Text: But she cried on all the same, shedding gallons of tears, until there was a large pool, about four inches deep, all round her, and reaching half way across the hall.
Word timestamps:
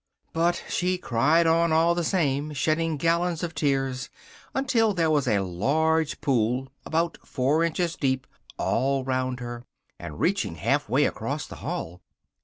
But 0.33 0.63
she 0.67 0.97
cried 0.97 1.45
on 1.45 1.71
all 1.71 1.93
the 1.93 2.03
same, 2.03 2.53
shedding 2.53 2.97
gallons 2.97 3.43
of 3.43 3.53
tears, 3.53 4.09
until 4.55 4.95
there 4.95 5.11
was 5.11 5.27
a 5.27 5.41
large 5.41 6.21
pool, 6.21 6.69
about 6.87 7.19
four 7.23 7.63
inches 7.63 7.97
deep, 7.97 8.25
all 8.57 9.03
round 9.03 9.41
her, 9.41 9.63
and 9.99 10.19
reaching 10.19 10.55
half 10.55 10.89
way 10.89 11.05
across 11.05 11.45
the 11.45 11.57
hall. 11.57 12.01